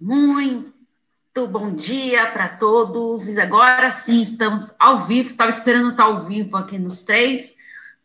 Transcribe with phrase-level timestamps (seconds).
[0.00, 3.26] Muito bom dia para todos.
[3.26, 5.30] E agora sim, estamos ao vivo.
[5.30, 7.56] Estava esperando estar ao vivo aqui nos três,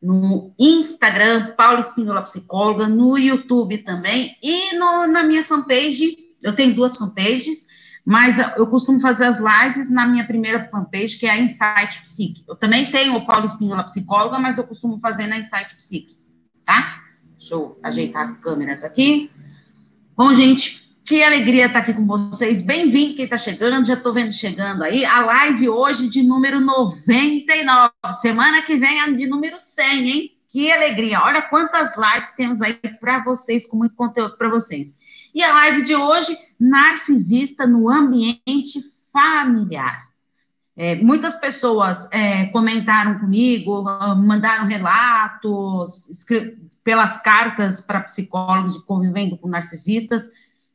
[0.02, 6.18] no Instagram, Paula Espíndola Psicóloga, no YouTube também, e no, na minha fanpage.
[6.42, 7.68] Eu tenho duas fanpages,
[8.04, 12.44] mas eu costumo fazer as lives na minha primeira fanpage, que é a Insight Psique.
[12.48, 16.18] Eu também tenho o Paula Espíndola Psicóloga, mas eu costumo fazer na Insight Psique,
[16.66, 17.04] tá?
[17.38, 19.30] Deixa eu ajeitar as câmeras aqui.
[20.18, 22.62] Bom, gente, que alegria estar aqui com vocês.
[22.62, 25.04] Bem-vindo quem está chegando, já estou vendo chegando aí.
[25.04, 27.92] A live hoje de número 99.
[28.22, 30.32] Semana que vem é de número 100, hein?
[30.50, 31.22] Que alegria.
[31.22, 34.96] Olha quantas lives temos aí para vocês, com muito conteúdo para vocês.
[35.36, 38.80] E a live de hoje, narcisista no ambiente
[39.12, 40.08] familiar.
[40.78, 43.84] É, muitas pessoas é, comentaram comigo,
[44.16, 46.10] mandaram relatos,
[46.84, 50.30] pelas cartas para psicólogos convivendo com narcisistas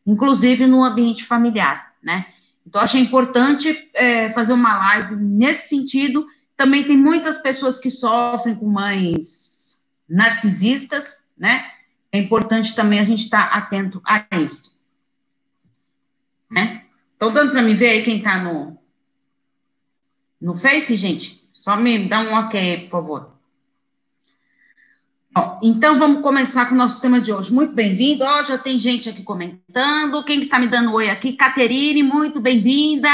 [0.06, 2.26] inclusive no ambiente familiar, né?
[2.66, 6.26] Então, achei importante é, fazer uma live nesse sentido.
[6.54, 11.64] Também tem muitas pessoas que sofrem com mães narcisistas, né?
[12.12, 14.78] É importante também a gente estar tá atento a isso.
[16.50, 16.84] Né?
[17.12, 18.78] Estão dando para me ver aí quem está no,
[20.40, 21.48] no Face, gente?
[21.52, 23.37] Só me dá um ok por favor.
[25.62, 27.52] Então, vamos começar com o nosso tema de hoje.
[27.52, 28.24] Muito bem-vindo.
[28.24, 30.22] Ó, já tem gente aqui comentando.
[30.24, 31.32] Quem que tá me dando oi aqui?
[31.32, 33.08] Caterine, muito bem-vinda.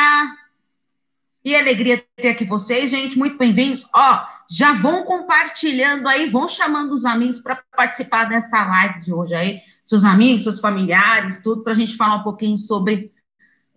[1.42, 3.18] Que alegria ter aqui vocês, gente.
[3.18, 3.86] Muito bem-vindos.
[3.94, 9.34] Ó, já vão compartilhando aí, vão chamando os amigos para participar dessa live de hoje
[9.34, 9.60] aí.
[9.84, 13.12] Seus amigos, seus familiares, tudo, para a gente falar um pouquinho sobre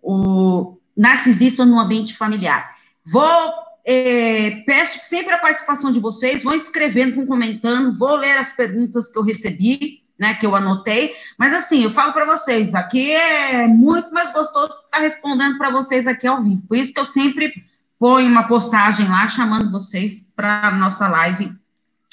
[0.02, 2.74] o narcisista no ambiente familiar.
[3.06, 8.52] Vou é, peço sempre a participação de vocês, vão escrevendo, vão comentando, vou ler as
[8.52, 13.12] perguntas que eu recebi, né, que eu anotei, mas assim, eu falo para vocês, aqui
[13.12, 17.06] é muito mais gostoso estar respondendo para vocês aqui ao vivo, por isso que eu
[17.06, 17.54] sempre
[17.98, 21.56] ponho uma postagem lá, chamando vocês para nossa live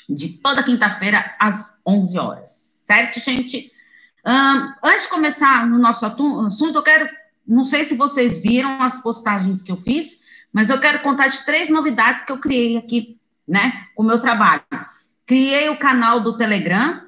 [0.09, 2.51] de toda quinta-feira, às 11 horas,
[2.85, 3.73] certo, gente?
[4.25, 7.09] Um, antes de começar no nosso assunto, eu quero,
[7.45, 10.23] não sei se vocês viram as postagens que eu fiz,
[10.55, 14.63] mas eu quero contar de três novidades que eu criei aqui, né, o meu trabalho.
[15.27, 17.03] Criei o canal do Telegram,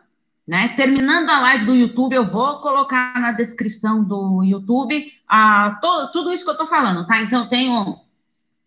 [0.47, 0.69] né?
[0.77, 6.33] Terminando a live do YouTube, eu vou colocar na descrição do YouTube a, to, tudo
[6.33, 7.21] isso que eu estou falando, tá?
[7.21, 8.01] Então, eu tenho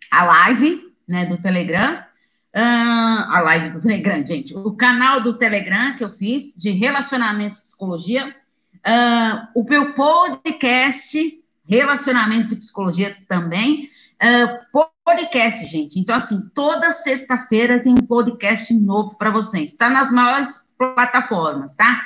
[0.09, 1.95] a live, né, do Telegram,
[2.55, 7.59] uh, a live do Telegram, gente, o canal do Telegram que eu fiz de relacionamentos
[7.59, 8.33] e psicologia,
[8.77, 13.89] uh, o meu podcast Relacionamentos e Psicologia também,
[14.21, 15.99] Uh, podcast, gente.
[15.99, 19.71] Então, assim, toda sexta-feira tem um podcast novo para vocês.
[19.71, 22.01] Está nas maiores plataformas, tá?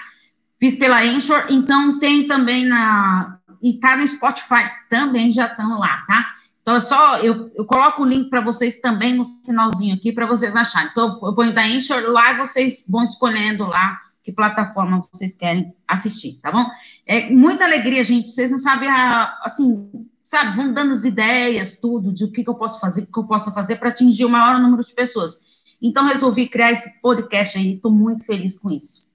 [0.59, 3.39] Fiz pela Anchor, então tem também na.
[3.61, 6.33] E tá no Spotify também, já estão lá, tá?
[6.61, 7.17] Então, é só.
[7.17, 10.89] Eu, eu coloco o link para vocês também no finalzinho aqui, para vocês acharem.
[10.91, 15.75] Então, eu ponho da Anchor lá e vocês vão escolhendo lá que plataforma vocês querem
[15.85, 16.65] assistir, tá bom?
[17.05, 18.29] É muita alegria, gente.
[18.29, 19.89] Vocês não sabem, a, assim,
[20.23, 23.19] sabe, vão dando as ideias, tudo, de o que, que eu posso fazer, o que
[23.19, 25.53] eu posso fazer para atingir o maior número de pessoas.
[25.81, 29.11] Então, resolvi criar esse podcast aí, estou muito feliz com isso.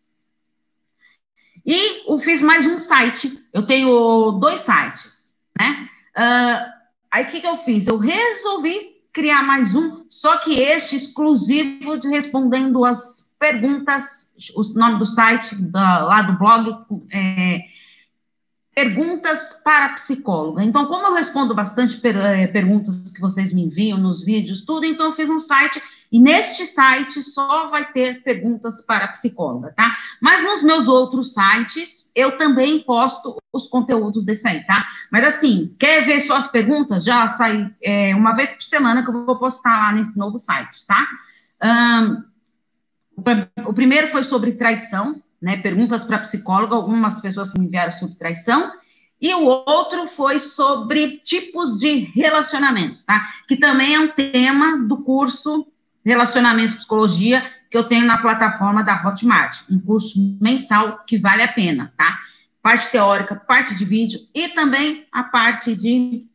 [1.65, 5.89] E eu fiz mais um site, eu tenho dois sites, né?
[6.17, 6.73] Uh,
[7.11, 7.87] aí, o que, que eu fiz?
[7.87, 14.99] Eu resolvi criar mais um, só que este exclusivo de respondendo as perguntas, o nome
[14.99, 16.71] do site, da, lá do blog,
[17.11, 17.65] é,
[18.79, 20.63] perguntas para psicóloga.
[20.63, 24.87] Então, como eu respondo bastante per, é, perguntas que vocês me enviam nos vídeos, tudo,
[24.87, 29.97] então eu fiz um site, e neste site só vai ter perguntas para psicóloga, tá?
[30.23, 34.87] Mas nos meus outros sites, eu também posto os conteúdos desse aí, tá?
[35.11, 37.03] Mas assim, quer ver só as perguntas?
[37.03, 40.87] Já sai é, uma vez por semana que eu vou postar lá nesse novo site,
[40.87, 41.05] tá?
[41.65, 42.23] Um,
[43.67, 48.73] o primeiro foi sobre traição, né, perguntas para psicóloga, algumas pessoas me enviaram sobre traição,
[49.21, 53.29] e o outro foi sobre tipos de relacionamentos, tá?
[53.49, 55.67] Que também é um tema do curso
[56.05, 61.49] Relacionamentos Psicologia que eu tenho na plataforma da Hotmart, um curso mensal que vale a
[61.49, 62.19] pena, tá?
[62.63, 66.27] Parte teórica, parte de vídeo e também a parte de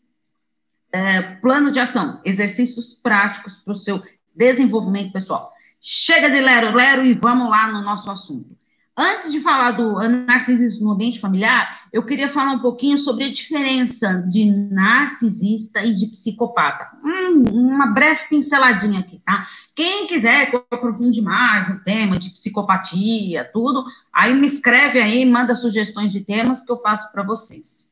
[0.91, 4.03] é, plano de ação, exercícios práticos para o seu
[4.35, 5.51] desenvolvimento pessoal.
[5.81, 8.55] Chega de lero, lero e vamos lá no nosso assunto.
[8.95, 13.31] Antes de falar do narcisismo no ambiente familiar, eu queria falar um pouquinho sobre a
[13.31, 16.89] diferença de narcisista e de psicopata.
[17.03, 19.47] Hum, uma breve pinceladinha aqui, tá?
[19.75, 25.25] Quem quiser que eu aprofunde mais o tema de psicopatia, tudo, aí me escreve aí,
[25.25, 27.91] manda sugestões de temas que eu faço para vocês.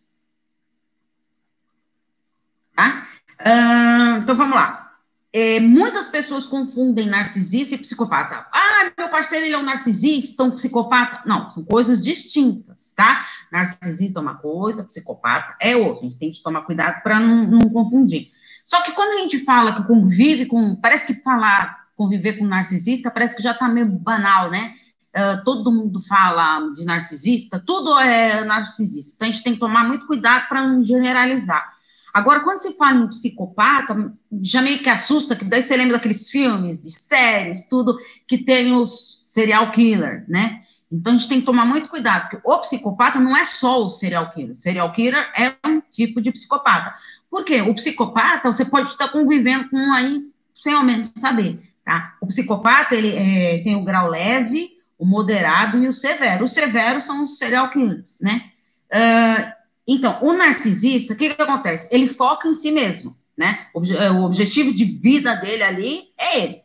[2.75, 3.07] tá?
[3.39, 4.90] Uh, então vamos lá.
[5.33, 8.45] É, muitas pessoas confundem narcisista e psicopata.
[8.51, 11.21] Ah, meu parceiro ele é um narcisista, um psicopata.
[11.25, 13.25] Não, são coisas distintas, tá?
[13.49, 16.05] Narcisista é uma coisa, psicopata é outra.
[16.05, 18.29] A gente tem que tomar cuidado para não, não, confundir.
[18.65, 20.75] Só que quando a gente fala que convive com.
[20.75, 24.73] Parece que falar conviver com narcisista parece que já está meio banal, né?
[25.15, 29.15] Uh, todo mundo fala de narcisista, tudo é narcisista.
[29.15, 31.73] Então a gente tem que tomar muito cuidado para não generalizar.
[32.13, 36.29] Agora, quando se fala em psicopata, já meio que assusta, que daí você lembra daqueles
[36.29, 37.97] filmes, de séries, tudo,
[38.27, 40.59] que tem os serial killer, né?
[40.91, 43.89] Então, a gente tem que tomar muito cuidado, porque o psicopata não é só o
[43.89, 44.57] serial killer.
[44.57, 46.93] Serial killer é um tipo de psicopata.
[47.29, 47.61] Por quê?
[47.61, 50.21] O psicopata, você pode estar convivendo com um aí,
[50.53, 52.15] sem ao menos saber, tá?
[52.19, 54.69] O psicopata, ele é, tem o grau leve,
[54.99, 56.43] o moderado e o severo.
[56.43, 58.51] Os severos são os serial killers, né?
[58.91, 61.87] Uh, então, o narcisista, o que, que acontece?
[61.91, 63.67] Ele foca em si mesmo, né?
[63.97, 66.61] É, o objetivo de vida dele ali é ele,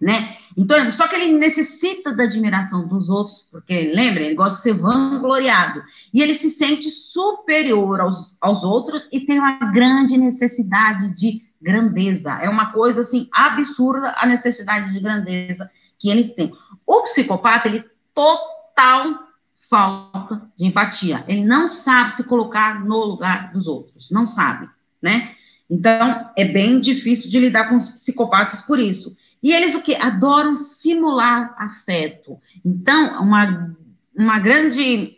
[0.00, 0.36] né?
[0.56, 4.72] Então, só que ele necessita da admiração dos outros, porque, lembra, ele gosta de ser
[4.74, 5.82] vangloriado,
[6.12, 12.38] e ele se sente superior aos, aos outros e tem uma grande necessidade de grandeza.
[12.42, 16.52] É uma coisa, assim, absurda a necessidade de grandeza que eles têm.
[16.86, 17.84] O psicopata, ele
[18.14, 19.27] total
[19.68, 21.24] falta de empatia.
[21.28, 24.68] Ele não sabe se colocar no lugar dos outros, não sabe,
[25.00, 25.30] né?
[25.70, 29.14] Então, é bem difícil de lidar com os psicopatas por isso.
[29.42, 29.94] E eles o que?
[29.94, 32.38] Adoram simular afeto.
[32.64, 33.76] Então, uma,
[34.16, 35.16] uma grande.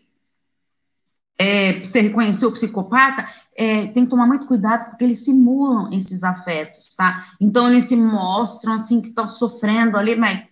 [1.38, 3.26] É, você reconhecer o psicopata,
[3.56, 7.32] é, tem que tomar muito cuidado, porque eles simulam esses afetos, tá?
[7.40, 10.49] Então, eles se mostram assim que estão sofrendo ali, mas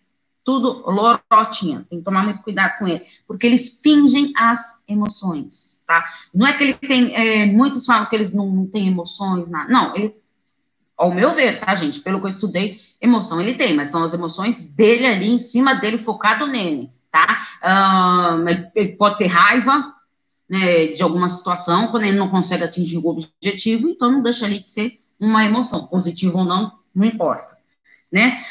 [0.48, 6.02] tudo lorotinha, tem que tomar muito cuidado com ele, porque eles fingem as emoções, tá?
[6.32, 9.70] Não é que ele tem, é, muitos falam que eles não, não têm emoções, nada.
[9.70, 10.16] não, ele,
[10.96, 14.14] ao meu ver, tá, gente, pelo que eu estudei, emoção ele tem, mas são as
[14.14, 17.46] emoções dele ali, em cima dele, focado nele, tá?
[17.62, 19.92] Uh, ele, pode ter raiva,
[20.48, 24.60] né, de alguma situação, quando ele não consegue atingir o objetivo, então não deixa ali
[24.60, 27.58] de ser uma emoção, positiva ou não, não importa,
[28.10, 28.42] né?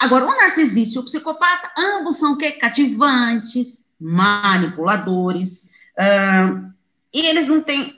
[0.00, 6.72] Agora, o narcisista e o psicopata, ambos são que cativantes, manipuladores, uh,
[7.12, 7.92] e eles não têm,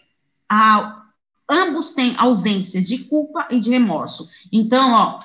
[1.49, 4.29] ambos têm ausência de culpa e de remorso.
[4.51, 5.19] Então, ó,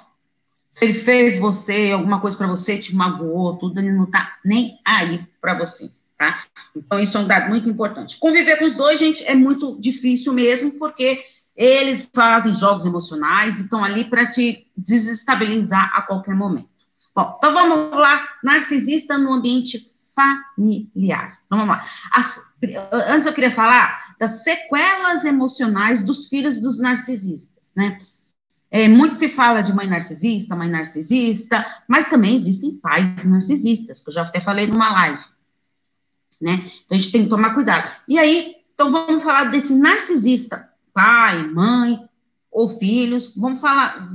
[0.70, 4.80] se ele fez você, alguma coisa para você, te magoou, tudo, ele não tá nem
[4.86, 6.44] aí para você, tá?
[6.76, 8.20] Então, isso é um dado muito importante.
[8.20, 11.26] Conviver com os dois, gente, é muito difícil mesmo, porque
[11.58, 16.70] eles fazem jogos emocionais e estão ali para te desestabilizar a qualquer momento.
[17.16, 19.84] Bom, então vamos lá, narcisista no ambiente
[20.18, 21.40] familiar.
[21.46, 21.84] Então, vamos lá.
[22.12, 22.58] As,
[23.10, 27.98] antes eu queria falar das sequelas emocionais dos filhos dos narcisistas, né?
[28.70, 34.10] É, muito se fala de mãe narcisista, mãe narcisista, mas também existem pais narcisistas, que
[34.10, 35.24] eu já até falei numa live,
[36.42, 36.56] né?
[36.86, 37.90] Então a gente tem que tomar cuidado.
[38.08, 40.67] E aí, então vamos falar desse narcisista,
[40.98, 42.10] pai, mãe
[42.52, 44.10] ou filhos, vamos falar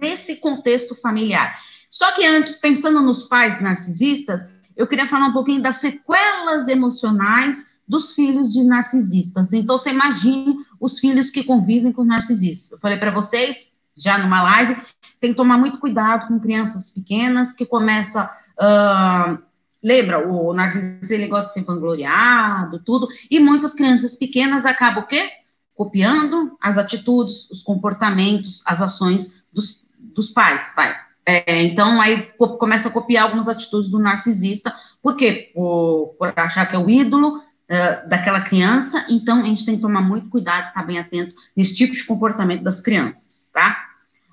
[0.00, 1.56] desse contexto familiar.
[1.88, 4.44] Só que antes, pensando nos pais narcisistas,
[4.76, 9.52] eu queria falar um pouquinho das sequelas emocionais dos filhos de narcisistas.
[9.52, 12.72] Então, você imagine os filhos que convivem com narcisistas.
[12.72, 14.82] Eu falei para vocês, já numa live,
[15.20, 18.28] tem que tomar muito cuidado com crianças pequenas que começa.
[18.58, 19.38] Uh,
[19.80, 25.06] lembra, o narcisista ele gosta de ser vangloriado, tudo, e muitas crianças pequenas acabam o
[25.06, 25.30] quê?
[25.76, 30.72] Copiando as atitudes, os comportamentos, as ações dos, dos pais.
[30.74, 32.22] Pai, é, então, aí
[32.58, 35.50] começa a copiar algumas atitudes do narcisista, por quê?
[35.54, 39.82] Por, por achar que é o ídolo uh, daquela criança, então a gente tem que
[39.82, 43.76] tomar muito cuidado, estar tá bem atento nesse tipo de comportamento das crianças, tá?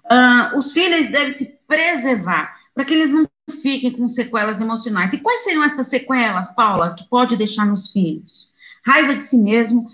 [0.05, 3.27] Uh, os filhos devem se preservar para que eles não
[3.61, 5.13] fiquem com sequelas emocionais.
[5.13, 8.51] E quais seriam essas sequelas, Paula, que pode deixar nos filhos?
[8.85, 9.87] Raiva de si mesmo.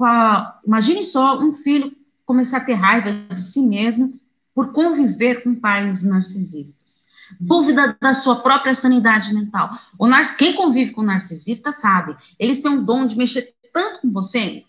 [0.00, 1.94] É, a, imagine só um filho
[2.24, 4.12] começar a ter raiva de si mesmo
[4.54, 7.06] por conviver com pais narcisistas.
[7.40, 9.70] Dúvida da sua própria sanidade mental.
[9.98, 14.12] O nar quem convive com narcisista sabe, eles têm um dom de mexer tanto com
[14.12, 14.64] você,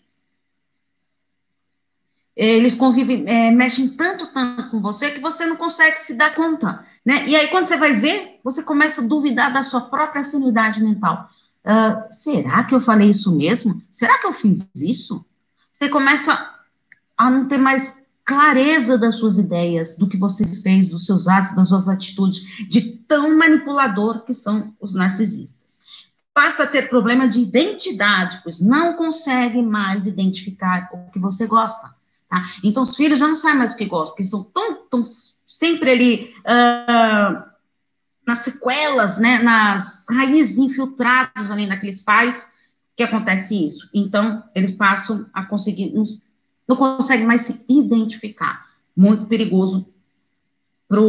[2.36, 6.84] eles convivem, é, mexem tanto, tanto com você que você não consegue se dar conta,
[7.04, 7.28] né?
[7.28, 11.30] E aí, quando você vai ver, você começa a duvidar da sua própria sanidade mental.
[11.64, 13.82] Uh, será que eu falei isso mesmo?
[13.90, 15.24] Será que eu fiz isso?
[15.72, 16.54] Você começa
[17.16, 21.54] a não ter mais clareza das suas ideias, do que você fez, dos seus atos,
[21.54, 25.82] das suas atitudes, de tão manipulador que são os narcisistas.
[26.32, 31.94] Passa a ter problema de identidade, pois não consegue mais identificar o que você gosta.
[32.28, 32.44] Tá?
[32.62, 35.02] Então, os filhos já não sabem mais o que gostam, porque são tão, tão
[35.46, 37.53] sempre ali uh,
[38.26, 42.50] nas sequelas, né, nas raízes infiltradas ali naqueles pais,
[42.96, 43.90] que acontece isso.
[43.92, 45.92] Então, eles passam a conseguir,
[46.66, 48.66] não, conseguem mais se identificar.
[48.96, 49.92] Muito perigoso
[50.88, 51.00] para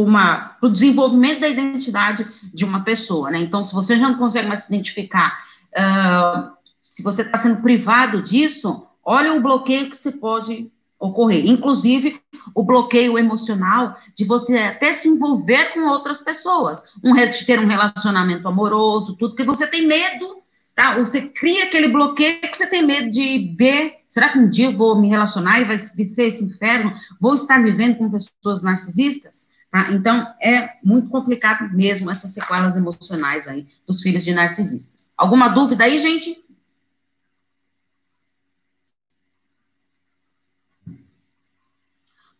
[0.62, 3.38] o desenvolvimento da identidade de uma pessoa, né?
[3.38, 5.38] Então, se você já não consegue mais se identificar,
[5.72, 6.50] uh,
[6.82, 11.46] se você está sendo privado disso, olha o bloqueio que você pode ocorrer.
[11.46, 12.20] Inclusive,
[12.54, 17.14] o bloqueio emocional de você até se envolver com outras pessoas, um,
[17.46, 20.42] ter um relacionamento amoroso, tudo que você tem medo,
[20.74, 20.98] tá?
[20.98, 23.94] Você cria aquele bloqueio que você tem medo de ver.
[24.08, 26.92] Será que um dia eu vou me relacionar e vai ser esse inferno?
[27.20, 29.48] Vou estar vivendo com pessoas narcisistas?
[29.70, 29.92] Tá?
[29.92, 35.10] Então, é muito complicado mesmo essas sequelas emocionais aí dos filhos de narcisistas.
[35.16, 36.45] Alguma dúvida aí, gente?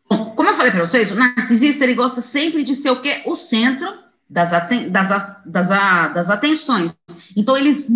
[0.09, 3.23] Como eu falei para vocês, o narcisista, ele gosta sempre de ser o quê?
[3.27, 3.87] O centro
[4.29, 5.09] das, aten das,
[5.45, 5.69] das,
[6.15, 6.97] das atenções.
[7.37, 7.89] Então, eles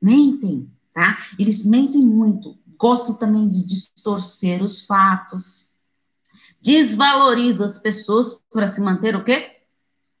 [0.00, 1.18] mentem, tá?
[1.38, 2.56] Eles mentem muito.
[2.78, 5.72] Gostam também de distorcer os fatos
[6.62, 9.56] desvaloriza as pessoas para se manter o quê?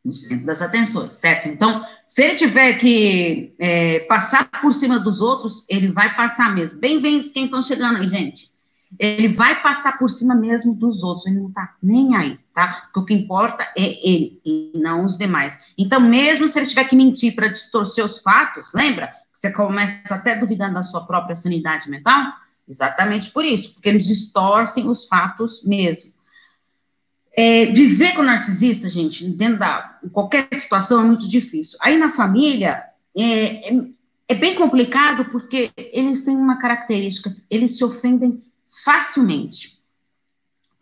[0.04, 1.48] No centro das atenções, certo?
[1.48, 6.80] Então, se ele tiver que é, passar por cima dos outros, ele vai passar mesmo.
[6.80, 8.51] Bem-vindos quem estão chegando aí, gente.
[8.98, 12.82] Ele vai passar por cima mesmo dos outros, ele não tá nem aí, tá?
[12.84, 15.72] Porque o que importa é ele e não os demais.
[15.78, 19.12] Então, mesmo se ele tiver que mentir para distorcer os fatos, lembra?
[19.32, 22.32] Você começa até duvidando da sua própria sanidade mental?
[22.68, 26.12] Exatamente por isso, porque eles distorcem os fatos mesmo.
[27.34, 31.78] É, viver com narcisista, gente, dentro da qualquer situação é muito difícil.
[31.80, 32.84] Aí na família
[33.16, 33.84] é, é,
[34.28, 38.42] é, bem complicado porque eles têm uma característica, eles se ofendem
[38.72, 39.78] facilmente.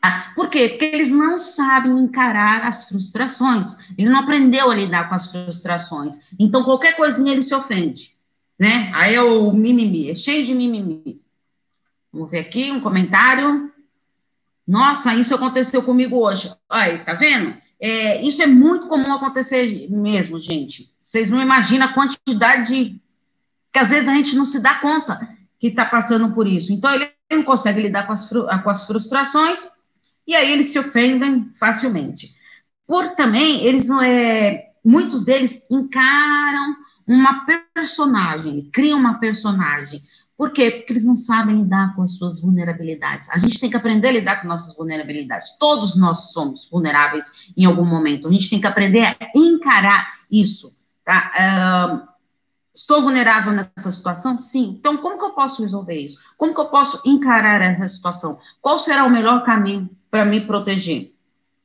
[0.01, 0.33] Tá?
[0.35, 0.69] Por quê?
[0.71, 3.77] Porque eles não sabem encarar as frustrações.
[3.99, 6.33] Ele não aprendeu a lidar com as frustrações.
[6.39, 8.17] Então qualquer coisinha ele se ofende,
[8.59, 8.91] né?
[8.95, 11.21] Aí é o mimimi, é cheio de mimimi.
[12.13, 13.71] Vamos ver aqui um comentário.
[14.67, 16.53] Nossa, isso aconteceu comigo hoje.
[16.69, 17.57] Aí, tá vendo?
[17.79, 20.93] É, isso é muito comum acontecer mesmo, gente.
[21.05, 23.01] Vocês não imaginam a quantidade de.
[23.73, 25.19] que às vezes a gente não se dá conta
[25.59, 26.73] que está passando por isso.
[26.73, 29.69] Então, ele não consegue lidar com as, com as frustrações
[30.27, 32.35] e aí eles se ofendem facilmente.
[32.87, 34.67] Por também, eles não é.
[34.85, 37.45] Muitos deles encaram uma
[37.75, 40.01] personagem, criam uma personagem.
[40.37, 40.71] Por quê?
[40.71, 43.29] Porque eles não sabem lidar com as suas vulnerabilidades.
[43.31, 45.59] A gente tem que aprender a lidar com nossas vulnerabilidades.
[45.59, 48.27] Todos nós somos vulneráveis em algum momento.
[48.27, 52.09] A gente tem que aprender a encarar isso, tá?
[52.75, 54.39] Estou vulnerável nessa situação?
[54.39, 54.77] Sim.
[54.79, 56.21] Então, como que eu posso resolver isso?
[56.37, 58.39] Como que eu posso encarar essa situação?
[58.61, 61.12] Qual será o melhor caminho para me proteger?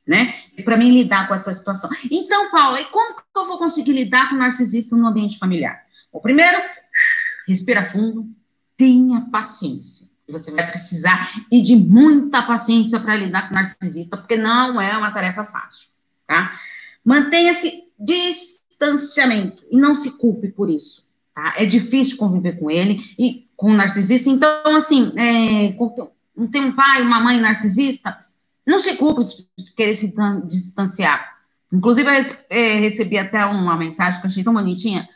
[0.06, 0.34] Né?
[0.64, 1.90] Para mim lidar com essa situação.
[2.10, 5.84] Então, Paula, e como que eu vou conseguir lidar com narcisista no ambiente familiar?
[6.12, 6.60] O primeiro,
[7.46, 8.28] respira fundo,
[8.76, 10.06] tenha paciência.
[10.28, 15.12] Você vai precisar e de muita paciência para lidar com narcisista, porque não é uma
[15.12, 15.88] tarefa fácil,
[16.26, 16.58] tá?
[17.04, 17.84] Mantenha-se
[18.76, 21.54] distanciamento e não se culpe por isso, tá?
[21.56, 25.74] É difícil conviver com ele e com o narcisista, então, assim, é,
[26.36, 28.18] não tem um pai, uma mãe narcisista,
[28.66, 30.12] não se culpe de querer se
[30.44, 31.36] distanciar.
[31.72, 35.08] Inclusive, eu é, recebi até uma mensagem que eu achei tão bonitinha.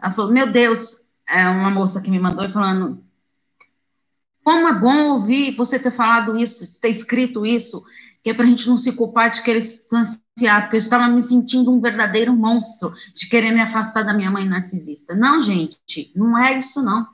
[0.00, 3.04] Ela falou: Meu Deus, é, uma moça que me mandou falando
[4.42, 7.82] como é bom ouvir você ter falado isso, ter escrito isso,
[8.24, 11.06] que é para a gente não se culpar de querer se distanciar, porque eu estava
[11.08, 15.14] me sentindo um verdadeiro monstro de querer me afastar da minha mãe narcisista.
[15.14, 17.06] Não, gente, não é isso, não.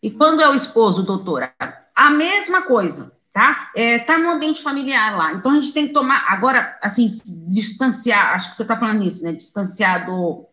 [0.00, 1.52] E quando é o esposo, doutora?
[1.96, 3.72] A mesma coisa, tá?
[3.74, 5.32] É, tá no ambiente familiar lá.
[5.32, 7.08] Então a gente tem que tomar, agora, assim,
[7.52, 9.32] distanciar, acho que você está falando isso, né?
[9.32, 10.46] Distanciar do,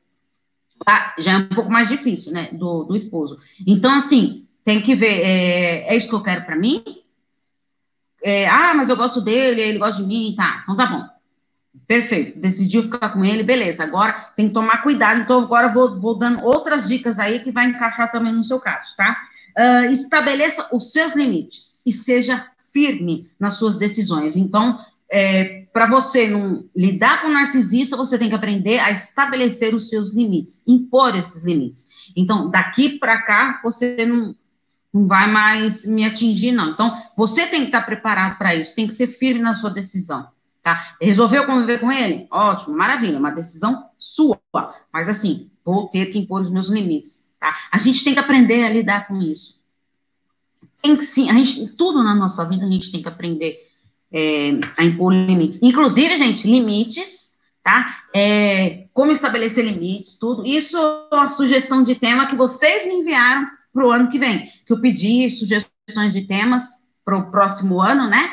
[0.83, 3.37] tá, já é um pouco mais difícil, né, do, do esposo.
[3.67, 7.04] Então, assim, tem que ver, é, é isso que eu quero para mim?
[8.27, 11.05] É, ah, mas eu gosto dele, ele gosta de mim, tá, então tá bom.
[11.85, 13.83] Perfeito, decidiu ficar com ele, beleza.
[13.83, 17.67] Agora tem que tomar cuidado, então agora vou, vou dando outras dicas aí que vai
[17.67, 19.15] encaixar também no seu caso, tá?
[19.55, 24.35] Uh, estabeleça os seus limites e seja firme nas suas decisões.
[24.35, 29.75] Então, é, para você não lidar com o narcisista, você tem que aprender a estabelecer
[29.75, 31.87] os seus limites, impor esses limites.
[32.15, 34.35] Então, daqui para cá, você não,
[34.95, 36.69] não vai mais me atingir, não.
[36.69, 40.29] Então, você tem que estar preparado para isso, tem que ser firme na sua decisão,
[40.63, 40.95] tá?
[41.01, 42.27] Resolveu conviver com ele?
[42.31, 44.39] Ótimo, maravilha, uma decisão sua.
[44.93, 47.53] Mas, assim, vou ter que impor os meus limites, tá?
[47.73, 49.61] A gente tem que aprender a lidar com isso.
[50.81, 53.57] tem que sim, a gente, tudo na nossa vida a gente tem que aprender
[54.13, 55.59] é, a impor limites.
[55.61, 58.03] Inclusive, gente, limites, tá?
[58.15, 60.45] É, como estabelecer limites, tudo.
[60.45, 64.49] Isso é uma sugestão de tema que vocês me enviaram para o ano que vem.
[64.65, 68.31] Que eu pedi sugestões de temas para o próximo ano, né?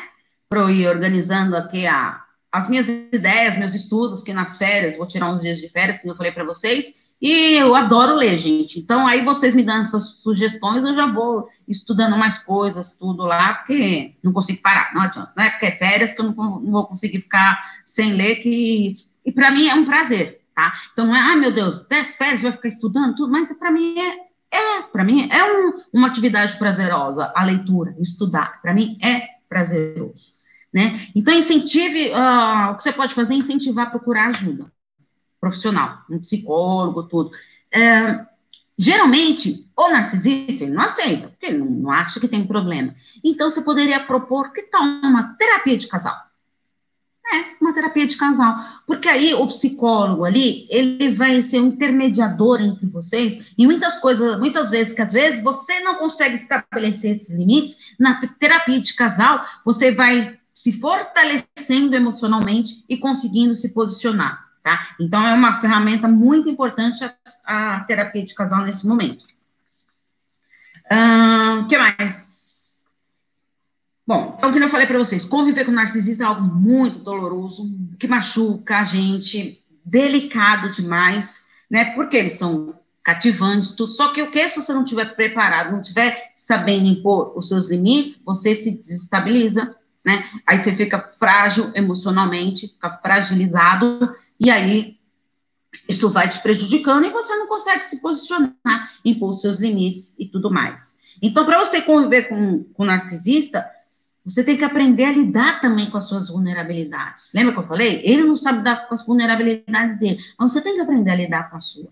[0.48, 2.22] Para eu ir organizando aqui a,
[2.52, 6.08] as minhas ideias, meus estudos, que nas férias, vou tirar uns dias de férias, que
[6.08, 8.78] eu falei para vocês, e eu adoro ler, gente.
[8.78, 13.54] Então, aí vocês me dando essas sugestões, eu já vou estudando mais coisas, tudo lá,
[13.54, 15.32] porque não consigo parar, não adianta.
[15.36, 18.90] Não é porque é férias que eu não, não vou conseguir ficar sem ler, que
[19.24, 20.72] e para mim é um prazer, tá?
[20.92, 23.98] Então, não é, ai meu Deus, 10 férias, vai ficar estudando tudo, mas para mim
[23.98, 28.60] é, é para mim é um, uma atividade prazerosa, a leitura, estudar.
[28.60, 30.42] Para mim é prazeroso
[30.72, 31.06] né?
[31.14, 34.72] Então, incentive, uh, o que você pode fazer é incentivar a procurar ajuda
[35.38, 37.32] profissional, um psicólogo, tudo.
[37.68, 38.24] É,
[38.78, 42.94] geralmente, o narcisista, não aceita, porque não, não acha que tem problema.
[43.24, 46.14] Então, você poderia propor, que tal uma terapia de casal?
[47.32, 48.54] É, uma terapia de casal.
[48.86, 54.38] Porque aí o psicólogo ali, ele vai ser um intermediador entre vocês, e muitas coisas,
[54.38, 59.42] muitas vezes que às vezes você não consegue estabelecer esses limites, na terapia de casal,
[59.64, 64.88] você vai se fortalecendo emocionalmente e conseguindo se posicionar, tá?
[65.00, 69.24] Então, é uma ferramenta muito importante a, a terapia de casal nesse momento.
[71.62, 72.61] O que mais?
[74.12, 77.66] Bom, então, como eu falei para vocês, conviver com narcisista é algo muito doloroso,
[77.98, 81.94] que machuca a gente, delicado demais, né?
[81.94, 83.90] Porque eles são cativantes, tudo.
[83.90, 87.70] Só que o que se você não estiver preparado, não estiver sabendo impor os seus
[87.70, 90.22] limites, você se desestabiliza, né?
[90.46, 94.98] Aí você fica frágil emocionalmente, fica fragilizado, e aí
[95.88, 100.50] isso vai te prejudicando e você não consegue se posicionar, impor seus limites e tudo
[100.50, 100.98] mais.
[101.22, 103.66] Então, para você conviver com, com narcisista,
[104.24, 107.32] você tem que aprender a lidar também com as suas vulnerabilidades.
[107.34, 108.00] Lembra que eu falei?
[108.04, 111.50] Ele não sabe lidar com as vulnerabilidades dele, mas você tem que aprender a lidar
[111.50, 111.88] com a sua.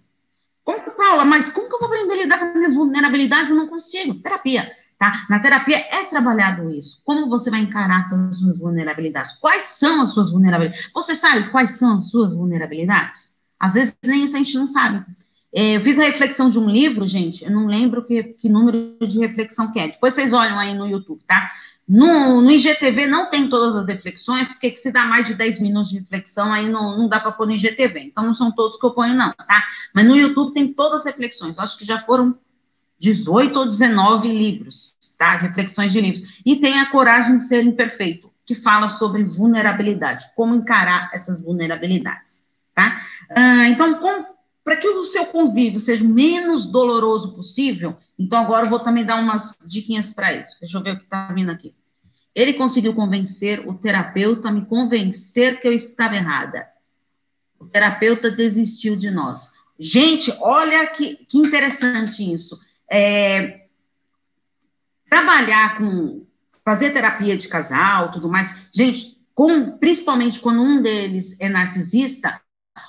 [0.62, 3.50] Como que, Paula, mas como que eu vou aprender a lidar com as minhas vulnerabilidades?
[3.50, 4.14] Eu não consigo.
[4.14, 4.70] Terapia.
[4.98, 5.26] Tá?
[5.30, 7.00] Na terapia é trabalhado isso.
[7.04, 9.32] Como você vai encarar essas suas vulnerabilidades?
[9.32, 10.90] Quais são as suas vulnerabilidades?
[10.92, 13.34] Você sabe quais são as suas vulnerabilidades?
[13.58, 15.04] Às vezes nem isso a gente não sabe.
[15.52, 18.96] É, eu fiz a reflexão de um livro, gente, eu não lembro que, que número
[19.00, 19.88] de reflexão que é.
[19.88, 21.50] Depois vocês olham aí no YouTube, tá?
[21.92, 25.90] No, no IGTV não tem todas as reflexões, porque se dá mais de 10 minutos
[25.90, 27.98] de reflexão, aí não, não dá para pôr no IGTV.
[27.98, 29.64] Então não são todos que eu ponho, não, tá?
[29.92, 31.59] Mas no YouTube tem todas as reflexões.
[31.59, 32.38] Acho que já foram
[33.00, 35.37] 18 ou 19 livros, tá?
[35.37, 36.40] Reflexões de livros.
[36.46, 42.44] E tem A Coragem de Ser Imperfeito, que fala sobre vulnerabilidade, como encarar essas vulnerabilidades,
[42.72, 43.00] tá?
[43.31, 43.98] Ah, então,
[44.62, 49.05] para que o seu convívio seja o menos doloroso possível, então agora eu vou também
[49.05, 50.57] dar umas diquinhas para isso.
[50.61, 51.74] Deixa eu ver o que está vindo aqui.
[52.34, 56.68] Ele conseguiu convencer o terapeuta a me convencer que eu estava errada.
[57.58, 59.52] O terapeuta desistiu de nós.
[59.78, 63.66] Gente, olha que, que interessante isso é,
[65.08, 66.26] trabalhar com
[66.64, 68.68] fazer terapia de casal, tudo mais.
[68.72, 72.40] Gente, com, principalmente quando um deles é narcisista,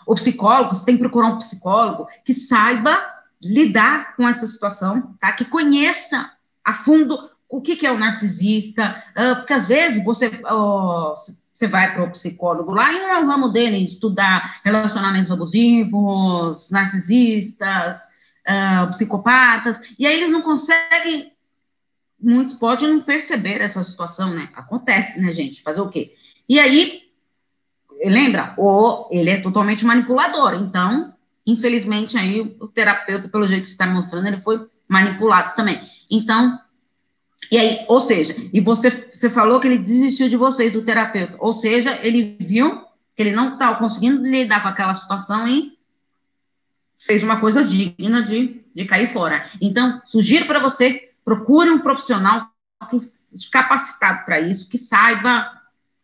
[0.06, 2.98] o psicólogo, você tem que procurar um psicólogo que saiba
[3.42, 5.32] lidar com essa situação, tá?
[5.32, 6.32] Que conheça
[6.64, 7.18] a fundo
[7.52, 11.14] o que, que é o narcisista, uh, porque às vezes você, uh,
[11.54, 16.72] você vai para o psicólogo lá e não é o ramo dele estudar relacionamentos abusivos,
[16.72, 18.06] narcisistas,
[18.48, 21.34] uh, psicopatas, e aí eles não conseguem,
[22.18, 24.50] muitos podem não perceber essa situação, né?
[24.56, 25.62] Acontece, né, gente?
[25.62, 26.16] Fazer o quê?
[26.48, 27.02] E aí,
[28.06, 31.14] lembra, o, ele é totalmente manipulador, então,
[31.46, 35.82] infelizmente, aí o terapeuta, pelo jeito que está mostrando, ele foi manipulado também.
[36.10, 36.58] Então,
[37.50, 41.36] e aí, ou seja, e você, você falou que ele desistiu de vocês, o terapeuta,
[41.40, 42.82] ou seja, ele viu
[43.16, 45.78] que ele não estava conseguindo lidar com aquela situação e
[46.98, 49.46] fez uma coisa digna de, de cair fora.
[49.60, 52.50] Então, sugiro para você, procure um profissional
[53.52, 55.52] capacitado para isso, que saiba,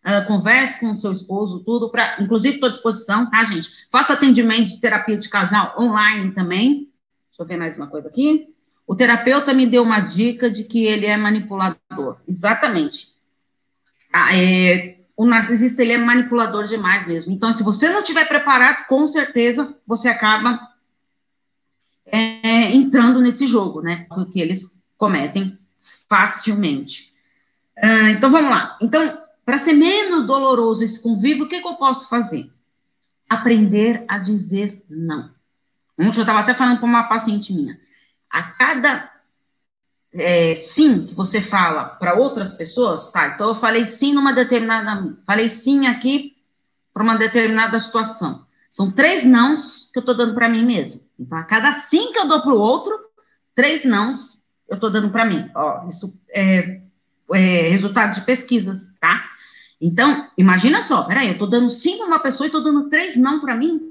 [0.06, 3.70] uh, converse com o seu esposo, tudo, para, inclusive estou à disposição, tá, gente?
[3.92, 6.92] Faça atendimento de terapia de casal online também.
[7.30, 8.54] Deixa eu ver mais uma coisa aqui.
[8.88, 12.18] O terapeuta me deu uma dica de que ele é manipulador.
[12.26, 13.10] Exatamente.
[14.12, 17.34] Ah, é, o narcisista, ele é manipulador demais mesmo.
[17.34, 20.60] Então, se você não estiver preparado, com certeza, você acaba
[22.06, 24.06] é, entrando nesse jogo, né?
[24.08, 25.60] Porque eles cometem
[26.10, 27.14] facilmente.
[27.78, 28.78] Uh, então vamos lá.
[28.82, 32.50] Então, para ser menos doloroso esse convívio, o que, que eu posso fazer?
[33.30, 35.30] Aprender a dizer não.
[35.98, 37.80] Eu estava até falando para uma paciente minha.
[38.30, 39.12] A cada
[40.14, 43.28] é, sim que você fala para outras pessoas, tá?
[43.28, 46.36] Então eu falei sim numa determinada, falei sim aqui
[46.94, 48.46] para uma determinada situação.
[48.72, 51.02] São três nãos que eu estou dando para mim mesmo.
[51.20, 52.98] Então a cada sim que eu dou para o outro,
[53.56, 55.50] três nãos eu estou dando para mim.
[55.56, 56.82] Ó, isso é,
[57.34, 59.26] é, resultado de pesquisas, tá?
[59.80, 63.16] Então imagina só, peraí, eu estou dando sim para uma pessoa e estou dando três
[63.16, 63.87] não para mim.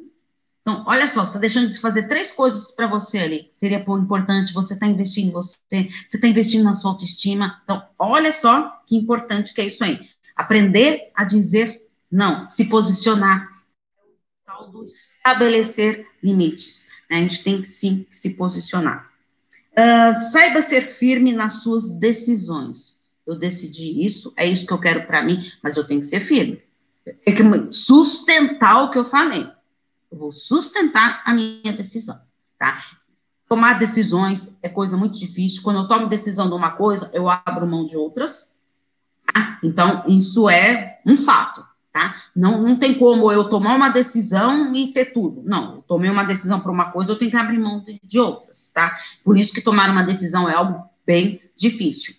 [0.66, 3.46] Então, olha só, você está deixando de fazer três coisas para você ali.
[3.50, 7.60] Seria importante, você está investindo em você, você está investindo na sua autoestima.
[7.62, 10.00] Então, olha só que importante que é isso aí.
[10.34, 13.48] Aprender a dizer não, se posicionar,
[14.44, 16.88] tal do estabelecer limites.
[17.08, 17.18] Né?
[17.18, 19.08] A gente tem que sim se posicionar.
[19.70, 22.98] Uh, saiba ser firme nas suas decisões.
[23.24, 26.18] Eu decidi isso, é isso que eu quero para mim, mas eu tenho que ser
[26.18, 26.60] firme.
[27.24, 29.46] Tem que sustentar o que eu falei.
[30.16, 32.18] Eu vou sustentar a minha decisão,
[32.58, 32.82] tá?
[33.46, 35.62] Tomar decisões é coisa muito difícil.
[35.62, 38.58] Quando eu tomo decisão de uma coisa, eu abro mão de outras.
[39.26, 39.58] Tá?
[39.62, 42.16] Então, isso é um fato, tá?
[42.34, 45.42] Não, não tem como eu tomar uma decisão e ter tudo.
[45.44, 48.18] Não, eu tomei uma decisão para uma coisa, eu tenho que abrir mão de, de
[48.18, 48.96] outras, tá?
[49.22, 52.16] Por isso que tomar uma decisão é algo bem difícil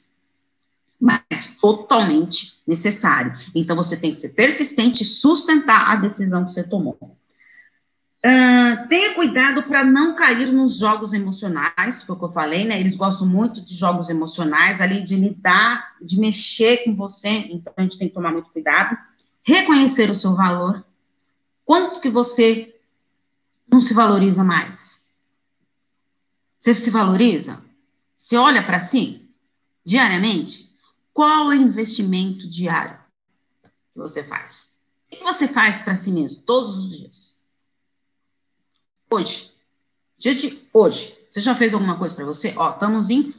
[0.99, 3.31] mas totalmente necessário.
[3.53, 6.97] Então, você tem que ser persistente e sustentar a decisão que você tomou.
[8.89, 12.79] Tenha cuidado para não cair nos jogos emocionais, foi o que eu falei, né?
[12.79, 17.81] Eles gostam muito de jogos emocionais, ali de lidar, de mexer com você, então a
[17.81, 18.97] gente tem que tomar muito cuidado.
[19.43, 20.85] Reconhecer o seu valor.
[21.63, 22.75] Quanto que você
[23.69, 25.01] não se valoriza mais?
[26.59, 27.63] Você se valoriza?
[28.17, 29.29] Você olha para si
[29.85, 30.69] diariamente?
[31.13, 32.99] Qual é o investimento diário
[33.93, 34.75] que você faz?
[35.11, 37.36] O que você faz para si mesmo todos os dias?
[39.09, 39.51] Hoje.
[40.17, 41.17] De hoje.
[41.29, 42.53] Você já fez alguma coisa para você?
[42.57, 43.33] Ó, estamos em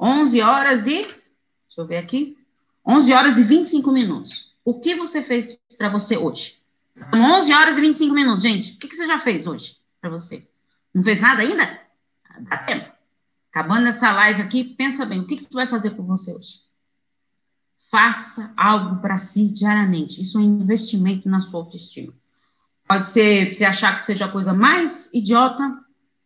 [0.00, 1.02] 11 horas e.
[1.02, 2.38] Deixa eu ver aqui.
[2.86, 4.54] 11 horas e 25 minutos.
[4.64, 6.58] O que você fez para você hoje?
[7.10, 8.72] São 11 horas e 25 minutos, gente.
[8.72, 10.48] O que, que você já fez hoje para você?
[10.94, 11.80] Não fez nada ainda?
[12.40, 12.90] Dá tempo.
[13.50, 16.60] Acabando essa live aqui, pensa bem, o que, que você vai fazer por você hoje?
[17.90, 20.20] Faça algo para si diariamente.
[20.20, 22.12] Isso é um investimento na sua autoestima.
[22.86, 25.84] Pode ser você achar que seja a coisa mais idiota,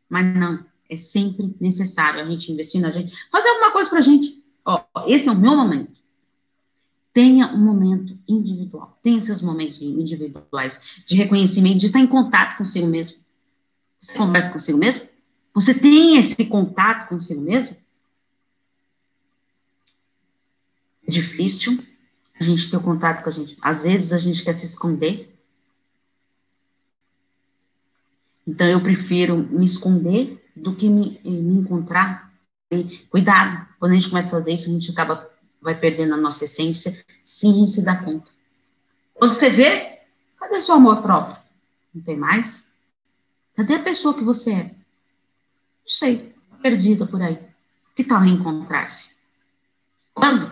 [0.08, 0.64] mas não.
[0.88, 3.16] É sempre necessário a gente investir na gente.
[3.30, 4.42] Fazer alguma coisa pra gente.
[4.64, 5.92] Ó, esse é o meu momento.
[7.12, 8.98] Tenha um momento individual.
[9.02, 13.18] Tenha seus momentos individuais de reconhecimento, de estar em contato consigo mesmo.
[14.00, 15.06] Você conversa consigo mesmo?
[15.54, 17.76] Você tem esse contato consigo mesmo?
[21.06, 21.78] É difícil
[22.38, 23.56] a gente ter o contato com a gente.
[23.60, 25.29] Às vezes a gente quer se esconder
[28.50, 32.32] Então, eu prefiro me esconder do que me, me encontrar.
[32.68, 35.30] E, cuidado, quando a gente começa a fazer isso, a gente acaba,
[35.62, 36.92] vai perdendo a nossa essência,
[37.24, 38.28] gente se dar conta.
[39.14, 40.00] Quando você vê,
[40.36, 41.36] cadê seu amor próprio?
[41.94, 42.72] Não tem mais?
[43.54, 44.64] Cadê a pessoa que você é?
[44.64, 47.38] Não sei, perdida por aí.
[47.94, 49.14] Que tal reencontrar-se?
[50.12, 50.50] Quando?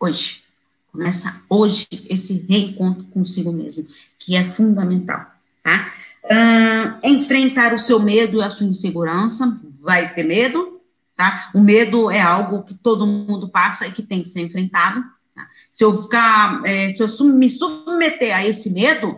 [0.00, 0.42] Hoje.
[0.90, 3.86] Começa hoje esse reencontro consigo mesmo,
[4.18, 5.30] que é fundamental,
[5.62, 5.92] tá?
[6.26, 10.80] Uh, enfrentar o seu medo e a sua insegurança, vai ter medo,
[11.16, 11.50] tá?
[11.54, 15.04] O medo é algo que todo mundo passa e que tem que ser enfrentado.
[15.34, 15.46] Tá?
[15.70, 19.16] Se eu ficar, é, se eu me submeter a esse medo,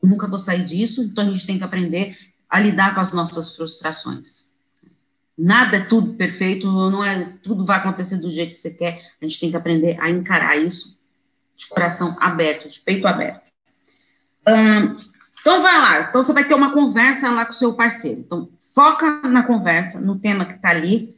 [0.00, 2.16] nunca vou sair disso, então a gente tem que aprender
[2.48, 4.48] a lidar com as nossas frustrações.
[5.36, 9.00] Nada é tudo perfeito, não é tudo vai acontecer do jeito que você quer.
[9.20, 10.98] A gente tem que aprender a encarar isso
[11.56, 13.42] de coração aberto, de peito aberto.
[15.48, 16.00] Então, vai lá.
[16.02, 18.20] Então, você vai ter uma conversa lá com o seu parceiro.
[18.20, 21.16] Então, foca na conversa, no tema que está ali.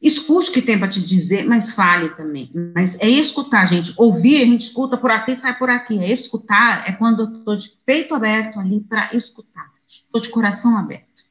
[0.00, 2.52] Escute o que tem para te dizer, mas fale também.
[2.74, 3.94] Mas é escutar, gente.
[3.96, 5.98] Ouvir, a gente escuta por aqui sai por aqui.
[5.98, 9.72] É escutar é quando eu estou de peito aberto ali para escutar.
[9.88, 11.24] Estou de coração aberto.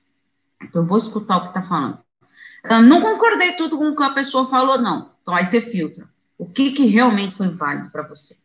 [0.64, 2.00] Então, eu vou escutar o que está falando.
[2.66, 5.12] Então, não concordei tudo com o que a pessoa falou, não.
[5.22, 6.10] Então, aí você filtra.
[6.40, 8.43] O que, que realmente foi válido para você?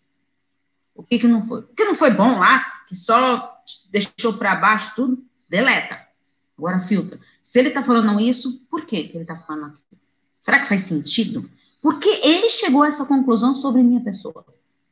[0.98, 1.60] O que, que não foi?
[1.60, 6.04] O que não foi bom lá, que só deixou para baixo tudo, deleta.
[6.58, 7.20] Agora filtra.
[7.40, 10.00] Se ele está falando isso, por que, ele está falando aquilo?
[10.40, 11.48] Será que faz sentido?
[11.80, 14.44] Por que ele chegou a essa conclusão sobre minha pessoa?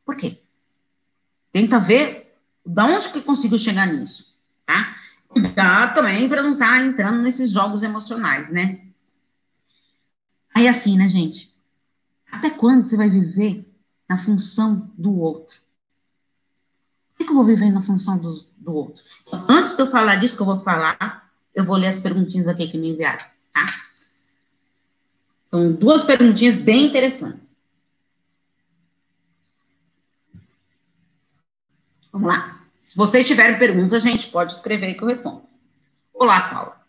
[0.04, 0.38] Por quê?
[1.52, 4.32] Tenta ver da onde que conseguiu chegar nisso,
[4.64, 4.96] tá?
[5.26, 8.80] Cuidado também para não estar tá entrando nesses jogos emocionais, né?
[10.54, 11.52] Aí assim, né, gente?
[12.30, 13.68] Até quando você vai viver
[14.08, 15.65] na função do outro?
[17.16, 19.02] Que eu vou viver na função do, do outro?
[19.48, 22.68] Antes de eu falar disso que eu vou falar, eu vou ler as perguntinhas aqui
[22.68, 23.66] que me enviaram, tá?
[25.46, 27.50] São duas perguntinhas bem interessantes.
[32.12, 32.60] Vamos lá.
[32.82, 35.42] Se vocês tiverem perguntas, a gente pode escrever que eu respondo.
[36.14, 36.85] Olá, Paula.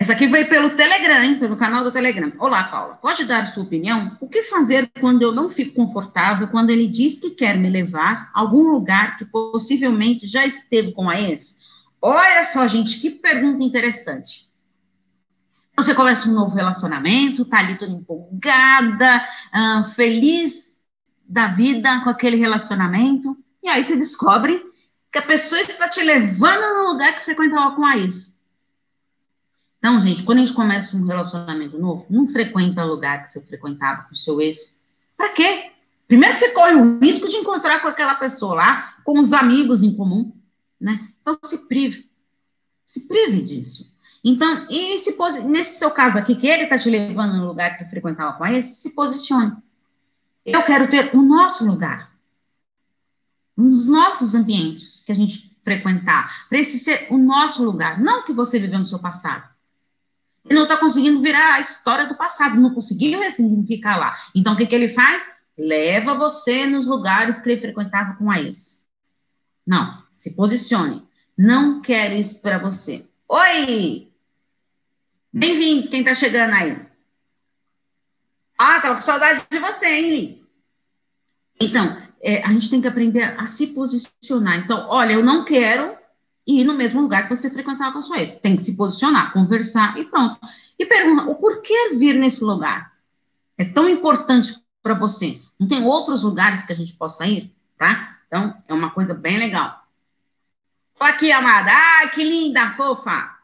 [0.00, 1.38] Essa aqui veio pelo Telegram, hein?
[1.38, 2.32] pelo canal do Telegram.
[2.38, 2.94] Olá, Paula.
[2.94, 4.16] Pode dar sua opinião?
[4.18, 8.30] O que fazer quando eu não fico confortável, quando ele diz que quer me levar
[8.32, 11.58] a algum lugar que possivelmente já esteve com a ex?
[12.00, 14.48] Olha só, gente, que pergunta interessante.
[15.76, 19.22] Você começa um novo relacionamento, tá ali toda empolgada,
[19.54, 20.80] uh, feliz
[21.28, 24.62] da vida com aquele relacionamento, e aí você descobre
[25.12, 28.39] que a pessoa está te levando no lugar que frequentava com a ex.
[29.80, 34.02] Então, gente, quando a gente começa um relacionamento novo, não frequenta lugar que você frequentava
[34.02, 34.78] com o seu ex.
[35.16, 35.72] Para quê?
[36.06, 39.94] Primeiro você corre o risco de encontrar com aquela pessoa lá, com os amigos em
[39.94, 40.32] comum,
[40.78, 41.08] né?
[41.22, 42.10] Então se prive.
[42.84, 43.96] Se prive disso.
[44.22, 45.16] Então, e se
[45.46, 48.82] nesse seu caso aqui, que ele está te levando no lugar que frequentava com esse,
[48.82, 49.56] se posicione.
[50.44, 52.10] Eu quero ter o nosso lugar
[53.56, 58.32] nos nossos ambientes que a gente frequentar, para esse ser o nosso lugar, não que
[58.32, 59.48] você viveu no seu passado.
[60.50, 64.16] Ele não está conseguindo virar a história do passado, não conseguiu ressignificar lá.
[64.34, 65.30] Então, o que, que ele faz?
[65.56, 68.84] Leva você nos lugares que ele frequentava com a ex.
[69.64, 71.06] Não, se posicione.
[71.38, 73.06] Não quero isso para você.
[73.28, 74.10] Oi!
[75.32, 76.84] Bem-vindos, quem está chegando aí?
[78.58, 80.44] Ah, tava com saudade de você, hein?
[81.60, 84.56] Então, é, a gente tem que aprender a se posicionar.
[84.56, 85.96] Então, olha, eu não quero
[86.46, 88.34] ir no mesmo lugar que você frequentava com a sua ex.
[88.36, 90.38] Tem que se posicionar, conversar e pronto.
[90.78, 92.92] E pergunta, o porquê vir nesse lugar?
[93.56, 95.40] É tão importante para você.
[95.58, 98.16] Não tem outros lugares que a gente possa ir, tá?
[98.26, 99.84] Então, é uma coisa bem legal.
[100.98, 101.70] Aqui, amada.
[101.72, 103.39] Ai, que linda, fofa.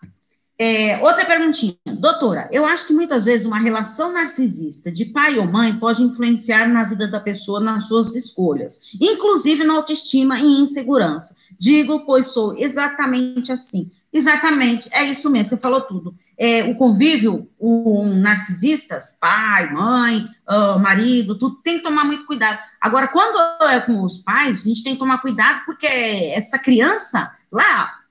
[0.59, 1.77] É, outra perguntinha.
[1.85, 6.66] Doutora, eu acho que muitas vezes uma relação narcisista de pai ou mãe pode influenciar
[6.66, 11.37] na vida da pessoa nas suas escolhas, inclusive na autoestima e insegurança.
[11.59, 13.90] Digo, pois sou exatamente assim.
[14.11, 16.14] Exatamente, é isso mesmo, você falou tudo.
[16.38, 22.59] É, o convívio, um, narcisistas, pai, mãe, uh, marido, tudo, tem que tomar muito cuidado.
[22.81, 27.31] Agora, quando é com os pais, a gente tem que tomar cuidado, porque essa criança
[27.53, 28.06] lá,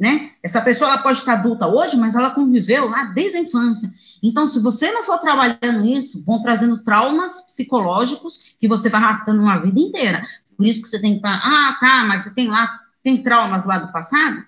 [0.00, 0.30] né?
[0.42, 3.92] Essa pessoa ela pode estar adulta hoje, mas ela conviveu lá desde a infância.
[4.22, 9.42] Então, se você não for trabalhando isso, vão trazendo traumas psicológicos que você vai arrastando
[9.42, 10.26] uma vida inteira.
[10.56, 13.66] Por isso que você tem que falar, ah, tá, mas você tem lá, tem traumas
[13.66, 14.42] lá do passado?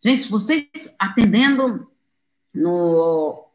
[0.00, 0.68] Gente, se vocês
[1.00, 1.88] atendendo
[2.54, 3.48] no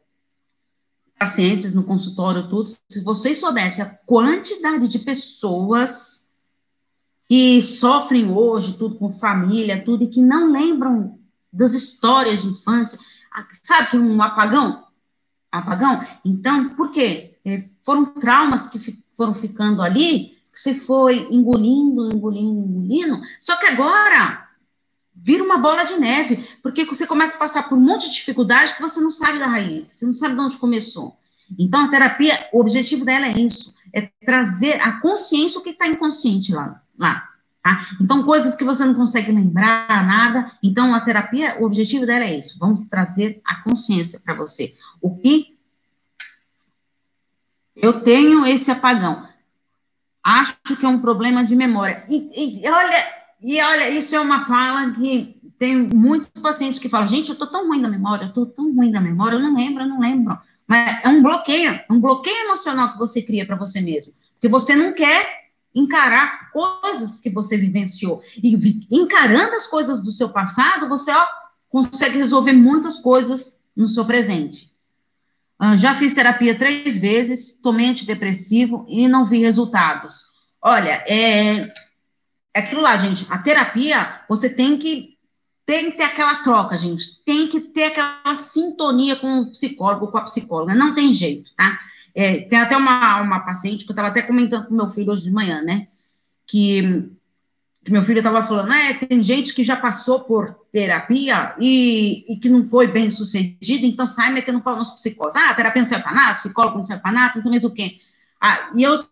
[1.18, 6.19] pacientes, no consultório, tudo, se vocês soubessem a quantidade de pessoas
[7.30, 11.16] que sofrem hoje, tudo com família, tudo, e que não lembram
[11.52, 12.98] das histórias de infância.
[13.52, 14.82] Sabe que um apagão?
[15.52, 16.04] Apagão?
[16.24, 17.38] Então, por quê?
[17.44, 18.80] É, foram traumas que
[19.16, 24.48] foram ficando ali, que você foi engolindo, engolindo, engolindo, só que agora
[25.14, 28.74] vira uma bola de neve, porque você começa a passar por um monte de dificuldade
[28.74, 31.16] que você não sabe da raiz, você não sabe de onde começou.
[31.56, 35.86] Então, a terapia, o objetivo dela é isso, é trazer a consciência o que está
[35.86, 37.28] inconsciente lá lá.
[37.62, 37.86] Tá?
[38.00, 40.50] Então, coisas que você não consegue lembrar, nada.
[40.62, 42.58] Então, a terapia, o objetivo dela é isso.
[42.58, 44.74] Vamos trazer a consciência para você.
[45.00, 45.58] O que
[47.76, 49.26] eu tenho esse apagão.
[50.22, 52.04] Acho que é um problema de memória.
[52.08, 53.06] E, e, olha,
[53.42, 57.46] e olha, isso é uma fala que tem muitos pacientes que falam, gente, eu tô
[57.46, 60.00] tão ruim da memória, eu tô tão ruim da memória, eu não lembro, eu não
[60.00, 60.38] lembro.
[60.66, 64.12] Mas é um bloqueio, um bloqueio emocional que você cria para você mesmo.
[64.34, 65.39] Porque você não quer
[65.74, 68.22] encarar coisas que você vivenciou.
[68.42, 68.58] E
[68.90, 71.26] encarando as coisas do seu passado, você ó,
[71.68, 74.70] consegue resolver muitas coisas no seu presente.
[75.60, 80.24] Uh, já fiz terapia três vezes, tomei antidepressivo e não vi resultados.
[80.62, 81.72] Olha, é,
[82.54, 83.26] é aquilo lá, gente.
[83.28, 85.18] A terapia, você tem que
[85.66, 87.22] tem que ter aquela troca, gente.
[87.24, 90.74] Tem que ter aquela sintonia com o psicólogo, com a psicóloga.
[90.74, 91.78] Não tem jeito, tá?
[92.14, 95.24] É, tem até uma, uma paciente que eu estava até comentando com meu filho hoje
[95.24, 95.88] de manhã, né?
[96.46, 97.10] Que,
[97.84, 102.36] que meu filho estava falando, é, tem gente que já passou por terapia e, e
[102.38, 105.36] que não foi bem sucedido, então sai que não nos psicólogos.
[105.36, 107.70] Ah, terapia não serve para nada, psicólogo não serve para nada, não sei mais o
[107.70, 107.98] quê.
[108.40, 109.04] Ah, e eu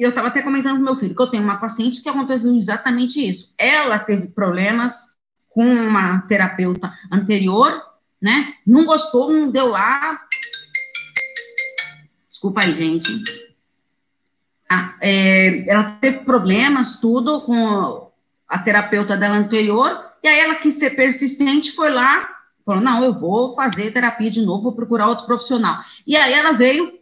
[0.00, 3.20] eu estava até comentando com meu filho que eu tenho uma paciente que aconteceu exatamente
[3.20, 3.52] isso.
[3.58, 5.14] Ela teve problemas
[5.50, 7.82] com uma terapeuta anterior,
[8.20, 8.54] né?
[8.66, 10.18] Não gostou, não deu lá,
[12.40, 13.22] Desculpa aí, gente.
[14.66, 18.10] Ah, é, ela teve problemas, tudo, com
[18.48, 22.26] a terapeuta dela anterior, e aí ela quis ser persistente, foi lá,
[22.64, 25.80] falou: não, eu vou fazer terapia de novo, vou procurar outro profissional.
[26.06, 26.98] E aí ela veio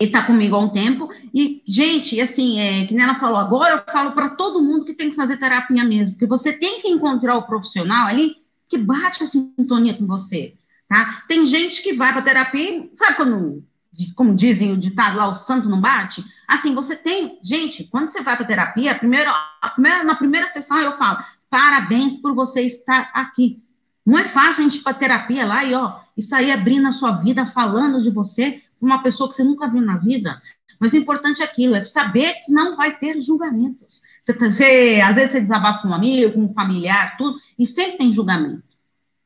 [0.00, 1.08] e está comigo há um tempo.
[1.34, 4.94] E, gente, assim, é, que nem ela falou agora, eu falo para todo mundo que
[4.94, 8.36] tem que fazer terapia mesmo, porque você tem que encontrar o profissional ali
[8.68, 10.54] que bate a sintonia com você,
[10.88, 11.24] tá?
[11.26, 13.66] Tem gente que vai para terapia, sabe quando,
[14.14, 16.24] como dizem o ditado lá, o santo não bate?
[16.46, 19.30] Assim, você tem, gente, quando você vai para terapia, primeiro,
[19.60, 21.18] a primeira, na primeira sessão eu falo,
[21.50, 23.62] parabéns por você estar aqui.
[24.06, 26.92] Não é fácil a gente ir para terapia lá e, ó, isso aí abrindo a
[26.92, 30.40] sua vida, falando de você, uma pessoa que você nunca viu na vida.
[30.78, 34.02] Mas o importante é aquilo, é saber que não vai ter julgamentos.
[34.20, 37.66] Você, tá, você, às vezes você desabafa com um amigo, com um familiar, tudo, e
[37.66, 38.62] sempre tem julgamento.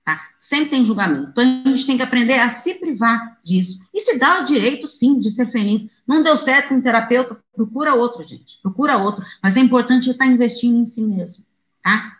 [0.04, 0.20] Tá?
[0.38, 1.30] Sempre tem julgamento.
[1.30, 3.86] Então a gente tem que aprender a se privar disso.
[3.94, 5.86] E se dá o direito, sim, de ser feliz.
[6.06, 8.60] Não deu certo com um terapeuta, procura outro, gente.
[8.60, 9.24] Procura outro.
[9.42, 11.44] Mas é importante estar investindo em si mesmo.
[11.82, 12.18] Tá?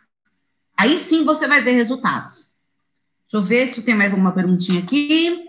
[0.77, 2.53] Aí sim você vai ver resultados.
[3.25, 5.49] Deixa eu ver se tem mais alguma perguntinha aqui.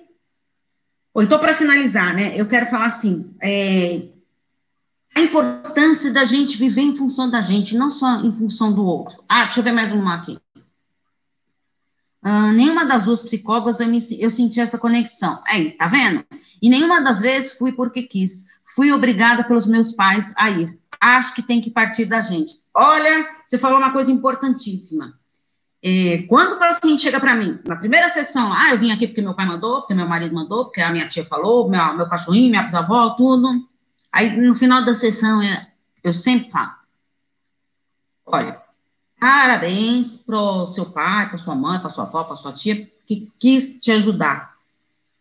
[1.13, 4.07] Ou então, para finalizar, né, eu quero falar assim, é,
[5.15, 9.23] a importância da gente viver em função da gente, não só em função do outro.
[9.29, 10.39] Ah, deixa eu ver mais uma aqui.
[12.23, 15.43] Ah, nenhuma das duas psicólogas eu, me, eu senti essa conexão.
[15.45, 16.25] Aí, tá vendo?
[16.61, 18.47] E nenhuma das vezes fui porque quis.
[18.63, 20.79] Fui obrigada pelos meus pais a ir.
[21.01, 22.53] Acho que tem que partir da gente.
[22.73, 25.19] Olha, você falou uma coisa importantíssima.
[25.83, 29.21] É, quando o paciente chega para mim, na primeira sessão, ah, eu vim aqui porque
[29.21, 32.49] meu pai mandou, porque meu marido mandou, porque a minha tia falou, meu, meu cachorrinho,
[32.49, 33.67] minha bisavó, tudo.
[34.09, 35.41] Aí, no final da sessão,
[36.01, 36.71] eu sempre falo,
[38.25, 38.62] olha,
[39.23, 43.79] parabéns pro seu pai, para sua mãe, para sua avó, para sua tia, que quis
[43.79, 44.57] te ajudar,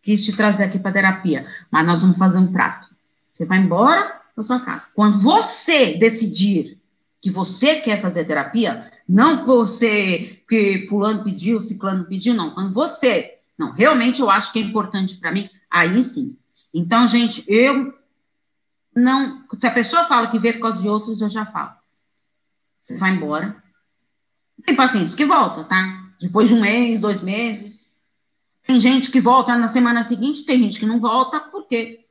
[0.01, 2.89] quis te trazer aqui para terapia, mas nós vamos fazer um trato.
[3.31, 4.89] Você vai embora para sua casa.
[4.93, 6.77] Quando você decidir
[7.21, 12.49] que você quer fazer terapia, não por ser que fulano pediu, ciclano pediu, não.
[12.49, 16.35] Quando você, não, realmente eu acho que é importante para mim, aí sim.
[16.73, 17.97] Então, gente, eu
[18.93, 21.71] não, se a pessoa fala que vê por causa de outros, eu já falo.
[22.81, 23.62] Você vai embora.
[24.65, 26.03] Tem pacientes que voltam, tá?
[26.19, 27.93] Depois de um mês, dois meses.
[28.65, 32.05] Tem gente que volta na semana seguinte, tem gente que não volta, porque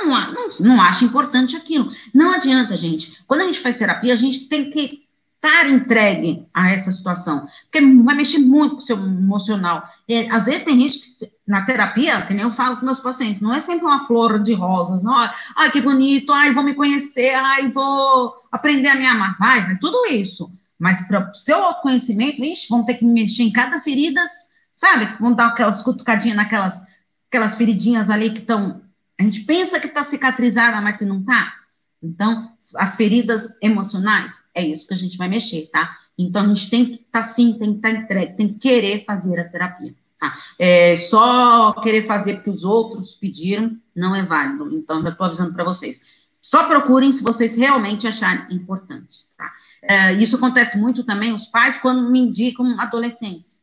[0.00, 1.90] não, não, não acha importante aquilo.
[2.14, 3.22] Não adianta, gente.
[3.26, 5.02] Quando a gente faz terapia, a gente tem que
[5.44, 9.82] estar entregue a essa situação, porque vai mexer muito com o seu emocional.
[10.08, 13.42] E, às vezes tem gente que, na terapia, que nem eu falo com meus pacientes,
[13.42, 15.12] não é sempre uma flor de rosas, não,
[15.56, 19.76] ai, que bonito, ai, vou me conhecer, ai, vou aprender a me amar, vai, vai,
[19.78, 20.48] tudo isso.
[20.82, 24.32] Mas para o seu autoconhecimento, vixe, vão ter que mexer em cada feridas,
[24.74, 25.16] sabe?
[25.20, 26.84] Vão dar aquelas cutucadinhas naquelas
[27.28, 28.82] aquelas feridinhas ali que estão
[29.16, 31.54] a gente pensa que está cicatrizada, mas que não está.
[32.02, 35.96] Então, as feridas emocionais, é isso que a gente vai mexer, tá?
[36.18, 38.58] Então, a gente tem que estar tá, sim, tem que estar tá entregue, tem que
[38.58, 39.94] querer fazer a terapia.
[40.18, 40.36] Tá?
[40.58, 44.74] É, só querer fazer porque os outros pediram não é válido.
[44.74, 46.26] Então, já estou avisando para vocês.
[46.40, 49.26] Só procurem se vocês realmente acharem importante.
[49.38, 49.52] Tá?
[49.82, 53.62] É, isso acontece muito também, os pais, quando me indicam adolescentes.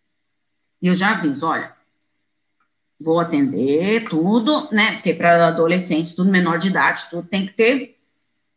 [0.81, 1.73] E eu já aviso, olha,
[2.99, 4.93] vou atender tudo, né?
[4.93, 7.99] Porque para adolescente, tudo menor de idade, tudo tem que ter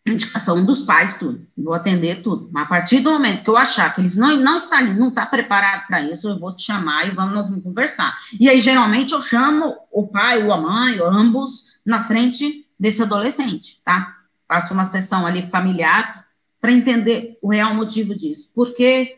[0.04, 1.46] indicação dos pais, tudo.
[1.56, 2.48] Vou atender tudo.
[2.52, 5.08] Mas a partir do momento que eu achar que eles não, não está ali, não
[5.08, 8.18] está preparado para isso, eu vou te chamar e vamos nós vamos conversar.
[8.38, 13.02] E aí, geralmente, eu chamo o pai ou a mãe, ou ambos, na frente desse
[13.02, 14.16] adolescente, tá?
[14.48, 16.21] Faço uma sessão ali familiar
[16.62, 18.52] para entender o real motivo disso.
[18.54, 19.16] Por que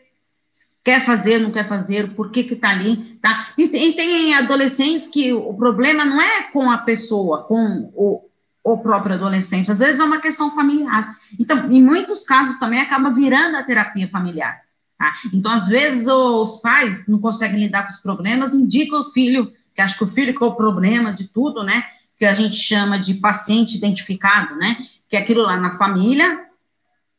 [0.83, 3.49] quer fazer, não quer fazer, por que que tá ali, tá?
[3.55, 8.23] E, e tem adolescentes que o problema não é com a pessoa, com o,
[8.63, 11.15] o próprio adolescente, às vezes é uma questão familiar.
[11.39, 14.61] Então, em muitos casos também acaba virando a terapia familiar,
[14.97, 15.13] tá?
[15.31, 19.81] Então, às vezes os pais não conseguem lidar com os problemas, indicam o filho, que
[19.81, 21.83] acho que o filho que é o problema de tudo, né?
[22.17, 24.77] Que a gente chama de paciente identificado, né?
[25.07, 26.44] Que é aquilo lá na família,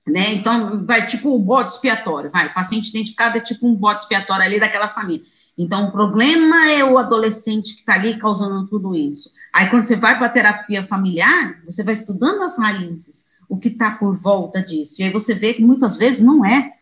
[0.07, 0.33] né?
[0.35, 4.61] Então, vai tipo o bode expiatório, vai, paciente identificado é tipo um bode expiatório ali
[4.61, 5.27] daquela família.
[5.59, 9.33] Então, o problema é o adolescente que está ali causando tudo isso.
[9.53, 13.69] Aí, quando você vai para a terapia familiar, você vai estudando as raízes, o que
[13.69, 15.01] está por volta disso.
[15.01, 16.75] E aí você vê que muitas vezes não é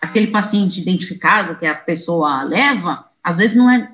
[0.00, 3.90] aquele paciente identificado que a pessoa leva, às vezes não é.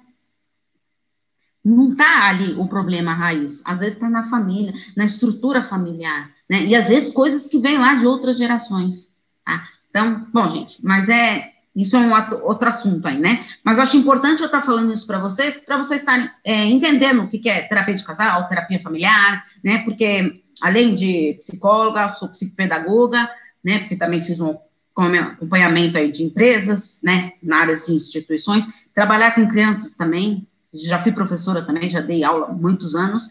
[1.64, 6.30] Não está ali o problema raiz, às vezes está na família, na estrutura familiar.
[6.50, 6.64] Né?
[6.64, 9.14] E às vezes coisas que vêm lá de outras gerações.
[9.44, 9.62] Tá?
[9.90, 11.50] Então, bom, gente, mas é.
[11.74, 12.12] Isso é um
[12.44, 13.46] outro assunto aí, né?
[13.64, 17.22] Mas eu acho importante eu estar falando isso para vocês, para vocês estarem é, entendendo
[17.22, 19.78] o que, que é terapia de casal, terapia familiar, né?
[19.78, 23.26] Porque além de psicóloga, sou psicopedagoga,
[23.64, 23.78] né?
[23.78, 24.54] Porque também fiz um
[24.94, 31.12] acompanhamento aí de empresas, né, na área de instituições, trabalhar com crianças também, já fui
[31.12, 33.28] professora também, já dei aula muitos anos,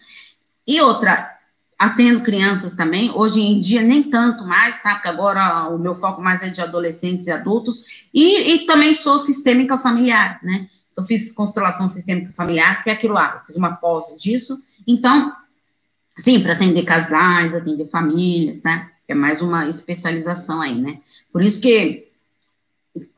[0.68, 1.38] e outra,
[1.78, 6.22] atendo crianças também, hoje em dia nem tanto mais, tá, porque agora o meu foco
[6.22, 11.32] mais é de adolescentes e adultos, e, e também sou sistêmica familiar, né, eu fiz
[11.32, 15.34] constelação sistêmica familiar, que é aquilo lá, eu fiz uma pós disso, então,
[16.18, 21.00] sim, para atender casais, atender famílias, né, é mais uma especialização aí, né?
[21.32, 22.08] Por isso que,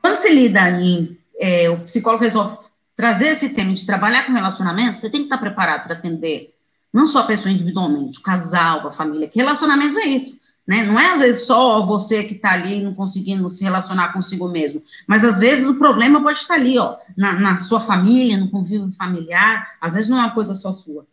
[0.01, 2.57] quando se lida em, é, o psicólogo resolve
[2.95, 6.53] trazer esse tema de trabalhar com relacionamento, você tem que estar preparado para atender
[6.93, 10.83] não só a pessoa individualmente, o casal, a família, que relacionamentos é isso, né?
[10.83, 14.81] Não é às vezes só você que está ali não conseguindo se relacionar consigo mesmo,
[15.07, 18.91] mas às vezes o problema pode estar ali, ó, na, na sua família, no convívio
[18.91, 21.07] familiar, às vezes não é uma coisa só sua,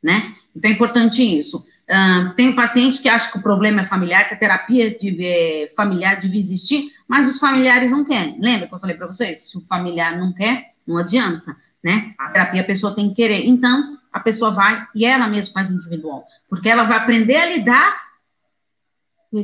[0.00, 0.34] né?
[0.54, 1.66] Então é importante isso.
[1.84, 5.68] Uh, tem paciente que acha que o problema é familiar, que a terapia de, é,
[5.76, 8.40] familiar deve existir, mas os familiares não querem.
[8.40, 9.50] Lembra que eu falei para vocês?
[9.50, 12.14] Se o familiar não quer, não adianta, né?
[12.18, 13.46] A terapia a pessoa tem que querer.
[13.46, 18.04] Então, a pessoa vai e ela mesma faz individual, porque ela vai aprender a lidar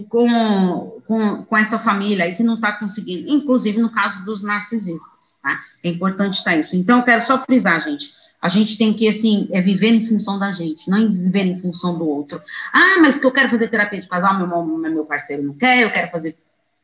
[0.08, 5.38] com, com, com essa família aí que não está conseguindo, inclusive no caso dos narcisistas,
[5.42, 5.60] tá?
[5.82, 6.76] É importante estar tá isso.
[6.76, 10.38] Então, eu quero só frisar, gente, a gente tem que, assim, é viver em função
[10.38, 12.40] da gente, não viver em função do outro.
[12.72, 15.90] Ah, mas que eu quero fazer terapia de casal, meu, meu parceiro não quer, eu
[15.90, 16.38] quero fazer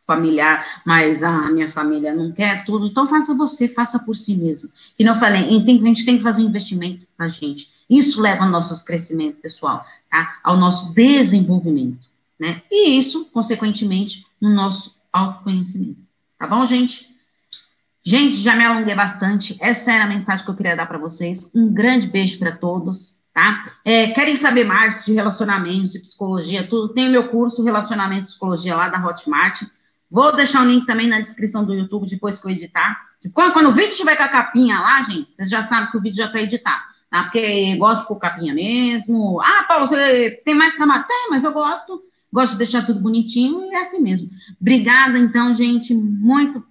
[0.07, 2.87] familiar, mas a minha família não quer tudo.
[2.87, 4.71] Então, faça você, faça por si mesmo.
[4.99, 7.69] E não falei, a gente tem que fazer um investimento na gente.
[7.91, 10.39] Isso leva ao nosso crescimento pessoal, tá?
[10.43, 12.07] Ao nosso desenvolvimento,
[12.39, 12.63] né?
[12.71, 15.99] E isso, consequentemente, no nosso autoconhecimento.
[16.39, 17.17] Tá bom, gente?
[18.05, 19.57] Gente, já me alonguei bastante.
[19.61, 21.51] Essa era a mensagem que eu queria dar para vocês.
[21.55, 23.65] Um grande beijo para todos, tá?
[23.85, 26.93] É, querem saber mais de relacionamentos, de psicologia, tudo?
[26.95, 29.63] Tem o meu curso Relacionamento e Psicologia lá da Hotmart.
[30.11, 32.97] Vou deixar o link também na descrição do YouTube depois que eu editar.
[33.33, 36.01] Quando, quando o vídeo estiver com a capinha lá, gente, vocês já sabem que o
[36.01, 36.83] vídeo já está editado.
[37.11, 37.25] Tá?
[37.25, 39.41] Porque gosto pôr capinha mesmo.
[39.41, 41.05] Ah, Paulo, você tem mais trabalho?
[41.09, 42.03] Tem, mas eu gosto.
[42.33, 44.29] Gosto de deixar tudo bonitinho e é assim mesmo.
[44.61, 45.95] Obrigada, então, gente.
[45.95, 46.65] Muito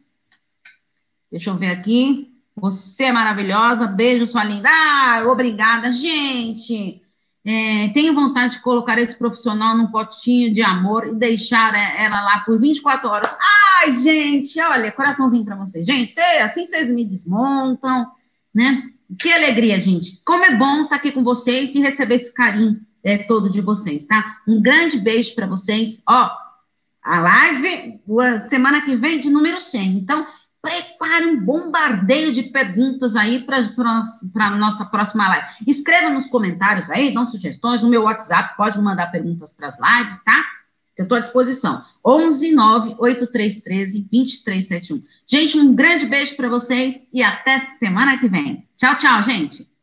[1.36, 2.32] Deixa eu ver aqui.
[2.56, 3.88] Você é maravilhosa.
[3.88, 4.70] Beijo, sua linda.
[4.72, 7.02] Ah, obrigada, gente.
[7.48, 12.40] É, tenho vontade de colocar esse profissional num potinho de amor e deixar ela lá
[12.40, 13.30] por 24 horas.
[13.78, 15.86] Ai, gente, olha, coraçãozinho para vocês.
[15.86, 18.08] Gente, assim vocês me desmontam,
[18.52, 18.84] né?
[19.20, 20.24] Que alegria, gente.
[20.26, 23.62] Como é bom estar tá aqui com vocês e receber esse carinho é, todo de
[23.62, 24.38] vocês, tá?
[24.48, 26.02] Um grande beijo para vocês.
[26.10, 26.32] Ó,
[27.04, 28.02] a live
[28.50, 29.98] semana que vem de número 100.
[29.98, 30.26] Então,
[30.66, 35.48] prepare um bombardeio de perguntas aí para a nossa próxima live.
[35.68, 40.24] Escreva nos comentários aí, dão sugestões no meu WhatsApp, pode mandar perguntas para as lives,
[40.24, 40.44] tá?
[40.98, 41.84] Eu estou à disposição.
[42.06, 45.04] 11 9 8313 2371.
[45.28, 48.68] Gente, um grande beijo para vocês e até semana que vem.
[48.78, 49.75] Tchau, tchau, gente.